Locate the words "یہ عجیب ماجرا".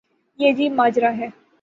0.39-1.17